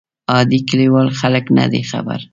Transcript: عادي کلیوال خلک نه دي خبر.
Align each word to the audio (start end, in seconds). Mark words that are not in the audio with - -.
عادي 0.33 0.59
کلیوال 0.69 1.07
خلک 1.19 1.45
نه 1.57 1.65
دي 1.71 1.81
خبر. 1.91 2.19